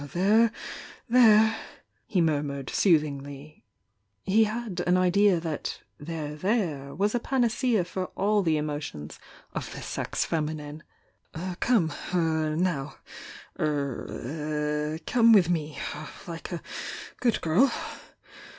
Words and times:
"There, 0.13 0.51
there!" 1.07 1.55
he 2.07 2.21
murmured 2.21 2.71
soothingly,— 2.71 3.63
he 4.23 4.45
had 4.45 4.79
an 4.87 4.97
idea 4.97 5.39
that 5.39 5.79
"there, 5.99 6.35
there," 6.35 6.95
was 6.95 7.13
a 7.13 7.19
panacea 7.19 7.83
for 7.85 8.05
all 8.17 8.41
the 8.41 8.57
emotions 8.57 9.19
of 9.53 9.71
the 9.75 9.81
sex 9.83 10.25
feminine— 10.25 10.81
"Come!— 11.59 11.93
now— 12.15 12.95
er— 13.59 14.97
come 15.05 15.33
with 15.33 15.51
me, 15.51 15.77
like 16.25 16.51
a 16.51 16.63
good 17.19 17.39
girl! 17.41 17.71